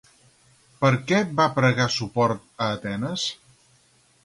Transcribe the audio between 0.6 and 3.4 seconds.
Per què va pregar suport a Atenes?